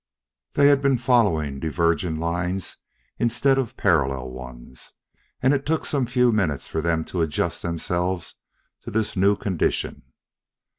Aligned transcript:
They 0.53 0.65
had 0.65 0.81
been 0.81 0.97
following 0.97 1.59
diverging 1.59 2.17
lines 2.17 2.77
instead 3.19 3.59
of 3.59 3.77
parallel 3.77 4.31
ones; 4.31 4.93
and 5.43 5.53
it 5.53 5.63
took 5.63 5.85
some 5.85 6.07
few 6.07 6.31
minutes 6.31 6.67
for 6.67 6.81
them 6.81 7.05
to 7.05 7.21
adjust 7.21 7.61
themselves 7.61 8.33
to 8.81 8.89
this 8.89 9.15
new 9.15 9.35
condition. 9.35 10.01